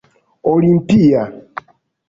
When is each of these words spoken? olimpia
olimpia 0.51 1.23